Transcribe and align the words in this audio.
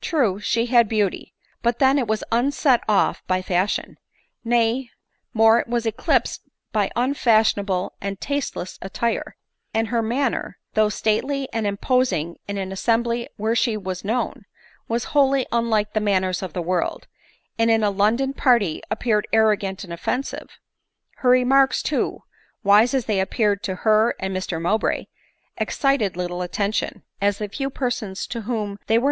True, 0.00 0.38
she 0.38 0.66
had 0.66 0.88
beauty, 0.88 1.34
but 1.60 1.80
then 1.80 1.98
it 1.98 2.06
was 2.06 2.22
unset 2.30 2.80
off 2.88 3.24
by 3.26 3.42
fashion; 3.42 3.98
nay, 4.44 4.88
more, 5.32 5.58
it 5.58 5.66
was 5.66 5.84
eclipsed 5.84 6.42
by 6.70 6.92
unfashionable 6.94 7.92
and 8.00 8.20
tasteless 8.20 8.78
attire; 8.80 9.34
and 9.74 9.88
her 9.88 10.00
manner, 10.00 10.58
y 10.60 10.64
though 10.74 10.88
stately 10.88 11.48
and 11.52 11.66
imposing 11.66 12.36
in 12.46 12.56
an 12.56 12.70
assembly 12.70 13.28
where 13.36 13.56
she 13.56 13.76
was 13.76 14.04
known, 14.04 14.44
was 14.86 15.06
wholly 15.10 15.44
unlike 15.50 15.92
the 15.92 15.98
manners 16.00 16.40
of 16.40 16.52
the 16.52 16.62
world, 16.62 17.08
ff 17.08 17.08
and 17.58 17.68
in 17.68 17.82
a 17.82 17.90
London 17.90 18.32
party 18.32 18.80
appeared 18.92 19.26
arrogant 19.32 19.82
and 19.82 19.92
offensive. 19.92 20.50
Her 21.16 21.30
remarks, 21.30 21.82
too, 21.82 22.22
wise 22.62 22.94
as 22.94 23.06
they 23.06 23.18
appeared 23.18 23.64
to 23.64 23.74
her 23.74 24.14
and 24.20 24.32
Mr 24.36 24.62
Mowbray, 24.62 25.06
excited 25.56 26.16
little 26.16 26.42
attention— 26.42 27.02
as 27.20 27.38
the 27.38 27.48
few 27.48 27.70
persons 27.70 28.28
to 28.28 28.38
^ 28.40 28.44
whom 28.44 28.78
they 28.86 28.98
where. 28.98 29.02